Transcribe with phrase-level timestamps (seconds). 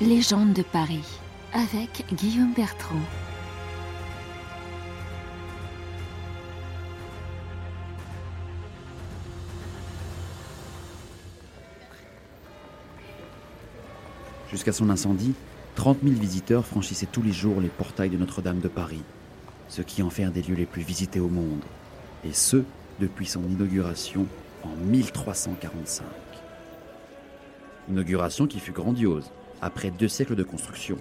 [0.00, 1.04] Légende de Paris
[1.52, 2.96] avec Guillaume Bertrand.
[14.50, 15.34] Jusqu'à son incendie,
[15.74, 19.02] 30 000 visiteurs franchissaient tous les jours les portails de Notre-Dame de Paris,
[19.68, 21.60] ce qui en fait un des lieux les plus visités au monde,
[22.24, 22.64] et ce,
[23.00, 24.26] depuis son inauguration
[24.62, 26.06] en 1345.
[27.90, 29.30] Inauguration qui fut grandiose,
[29.62, 30.96] après deux siècles de construction.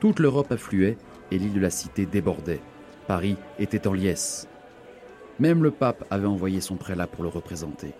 [0.00, 0.96] Toute l'Europe affluait
[1.30, 2.60] et l'île de la Cité débordait.
[3.06, 4.48] Paris était en liesse.
[5.38, 7.94] Même le pape avait envoyé son prélat pour le représenter.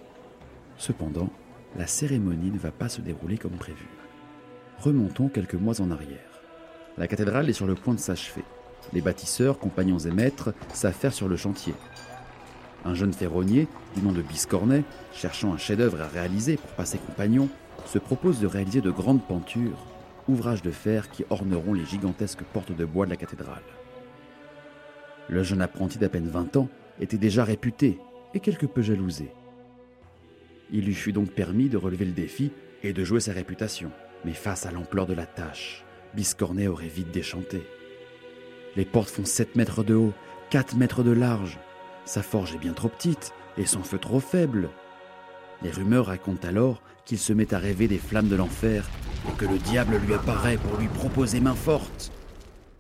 [0.77, 1.31] Cependant,
[1.77, 3.87] la cérémonie ne va pas se dérouler comme prévu.
[4.79, 6.43] Remontons quelques mois en arrière.
[6.99, 8.45] La cathédrale est sur le point de s'achever.
[8.93, 11.75] Les bâtisseurs, compagnons et maîtres s'affairent sur le chantier.
[12.85, 17.49] Un jeune ferronnier, du nom de Biscornet, cherchant un chef-d'œuvre à réaliser pour passer compagnon,
[17.87, 19.79] se propose de réaliser de grandes pentures,
[20.29, 23.63] ouvrages de fer qui orneront les gigantesques portes de bois de la cathédrale.
[25.29, 26.69] Le jeune apprenti d'à peine 20 ans
[27.01, 27.99] était déjà réputé
[28.35, 29.31] et quelque peu jalousé.
[30.71, 32.51] Il lui fut donc permis de relever le défi
[32.83, 33.91] et de jouer sa réputation.
[34.25, 37.63] Mais face à l'ampleur de la tâche, Biscornet aurait vite déchanté.
[38.77, 40.13] Les portes font 7 mètres de haut,
[40.51, 41.59] 4 mètres de large.
[42.05, 44.71] Sa forge est bien trop petite et son feu trop faible.
[45.65, 48.89] Les rumeurs racontent alors qu'il se met à rêver des flammes de l'enfer
[49.29, 52.13] et que le diable lui apparaît pour lui proposer main forte,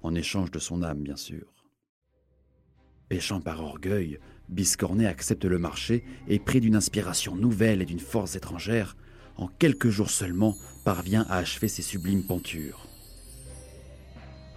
[0.02, 1.52] en échange de son âme bien sûr.
[3.08, 8.36] Péchant par orgueil, Biscornet accepte le marché et pris d'une inspiration nouvelle et d'une force
[8.36, 8.96] étrangère,
[9.36, 12.88] en quelques jours seulement, parvient à achever ses sublimes pentures.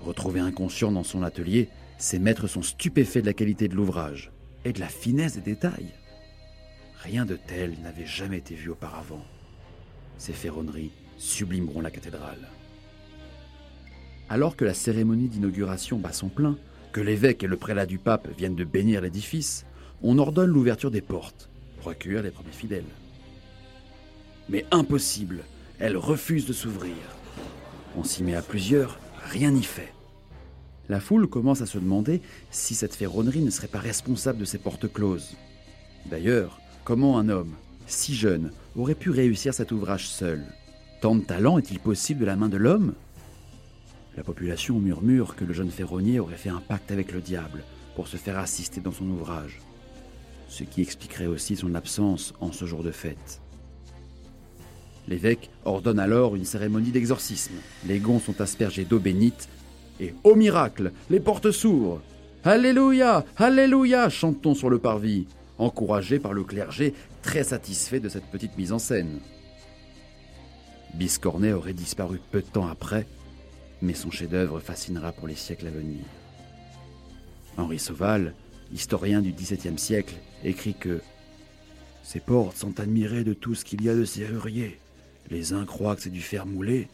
[0.02, 4.32] Retrouvé inconscient dans son atelier, ses maîtres sont stupéfaits de la qualité de l'ouvrage
[4.64, 5.94] et de la finesse des détails.
[7.04, 9.24] Rien de tel n'avait jamais été vu auparavant.
[10.18, 12.50] Ces ferronneries sublimeront la cathédrale.
[14.30, 16.58] Alors que la cérémonie d'inauguration bat son plein,
[16.92, 19.66] que l'évêque et le prélat du pape viennent de bénir l'édifice,
[20.02, 22.84] on ordonne l'ouverture des portes pour accueillir les premiers fidèles.
[24.50, 25.44] Mais impossible,
[25.80, 26.96] elles refusent de s'ouvrir.
[27.98, 29.94] On s'y met à plusieurs, rien n'y fait.
[30.88, 34.60] La foule commence à se demander si cette ferronnerie ne serait pas responsable de ces
[34.60, 35.36] portes closes.
[36.06, 37.56] D'ailleurs, comment un homme,
[37.88, 40.46] si jeune, aurait pu réussir cet ouvrage seul?
[41.02, 42.94] Tant de talent est-il possible de la main de l'homme?
[44.16, 47.64] La population murmure que le jeune ferronnier aurait fait un pacte avec le diable
[47.96, 49.60] pour se faire assister dans son ouvrage,
[50.48, 53.42] ce qui expliquerait aussi son absence en ce jour de fête.
[55.08, 57.56] L'évêque ordonne alors une cérémonie d'exorcisme.
[57.88, 59.50] Les gonds sont aspergés d'eau bénite
[60.00, 62.02] et, au miracle, les portes s'ouvrent.
[62.44, 68.58] Alléluia Alléluia chante-t-on sur le parvis, encouragé par le clergé très satisfait de cette petite
[68.58, 69.20] mise en scène.
[70.94, 73.08] Biscornet aurait disparu peu de temps après,
[73.82, 76.04] mais son chef-d'œuvre fascinera pour les siècles à venir.
[77.58, 78.34] Henri Sauval,
[78.74, 81.02] historien du XVIIe siècle, écrit que
[82.04, 84.80] Ces portes sont admirées de tout ce qu'il y a de serrurier.
[85.30, 86.88] Les uns croient que c'est du fer moulé,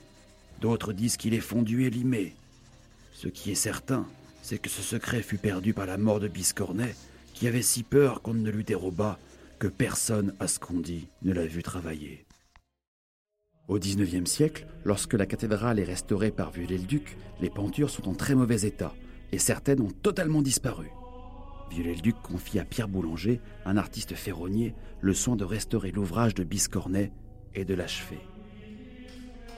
[0.61, 2.35] d'autres disent qu'il est fondu et limé.
[3.13, 4.07] Ce qui est certain,
[4.41, 6.95] c'est que ce secret fut perdu par la mort de Biscornet,
[7.41, 9.18] qui avait si peur qu'on ne lui déroba
[9.57, 12.28] que personne, à ce qu'on dit, ne l'a vu travailler.
[13.68, 18.35] Au XIXe siècle, lorsque la cathédrale est restaurée par Viollet-le-Duc, les pentures sont en très
[18.35, 18.94] mauvais état,
[19.31, 20.91] et certaines ont totalement disparu.
[21.72, 27.12] Viollet-le-Duc confie à Pierre Boulanger, un artiste ferronnier, le soin de restaurer l'ouvrage de Biscornet
[27.56, 28.19] et de l'achever.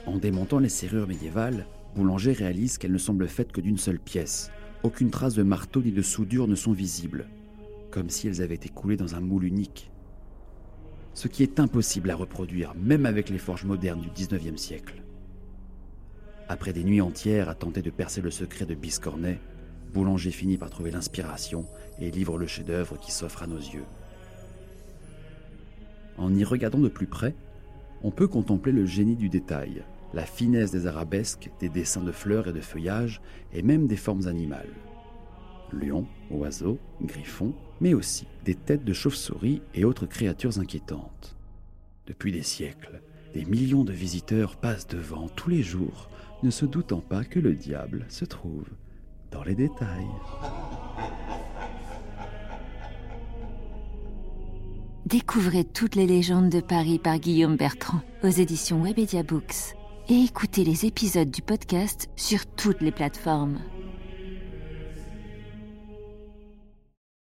[0.06, 4.50] En démontant les serrures médiévales, Boulanger réalise qu'elles ne semblent faites que d'une seule pièce.
[4.84, 7.28] Aucune trace de marteau ni de soudure ne sont visibles,
[7.94, 9.88] comme si elles avaient été coulées dans un moule unique.
[11.14, 15.04] Ce qui est impossible à reproduire, même avec les forges modernes du XIXe siècle.
[16.48, 19.38] Après des nuits entières à tenter de percer le secret de Biscornet,
[19.92, 21.66] Boulanger finit par trouver l'inspiration
[22.00, 23.86] et livre le chef-d'œuvre qui s'offre à nos yeux.
[26.18, 27.36] En y regardant de plus près,
[28.02, 32.48] on peut contempler le génie du détail, la finesse des arabesques, des dessins de fleurs
[32.48, 33.20] et de feuillages,
[33.52, 34.74] et même des formes animales.
[35.74, 41.36] Lions, oiseaux, griffons, mais aussi des têtes de chauves-souris et autres créatures inquiétantes.
[42.06, 43.02] Depuis des siècles,
[43.34, 46.08] des millions de visiteurs passent devant tous les jours,
[46.42, 48.68] ne se doutant pas que le diable se trouve
[49.30, 50.06] dans les détails.
[55.06, 59.76] Découvrez toutes les légendes de Paris par Guillaume Bertrand aux éditions Webedia Books
[60.08, 63.58] et écoutez les épisodes du podcast sur toutes les plateformes.